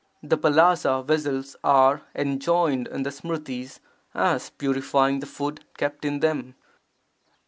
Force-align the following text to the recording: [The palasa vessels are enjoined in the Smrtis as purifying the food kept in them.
[The 0.23 0.35
palasa 0.35 1.05
vessels 1.05 1.55
are 1.63 2.01
enjoined 2.15 2.87
in 2.87 3.03
the 3.03 3.11
Smrtis 3.11 3.81
as 4.15 4.49
purifying 4.49 5.19
the 5.19 5.27
food 5.27 5.63
kept 5.77 6.05
in 6.05 6.21
them. 6.21 6.55